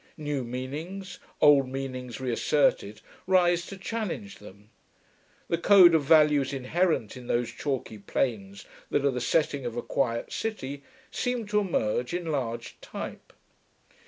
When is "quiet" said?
9.83-10.33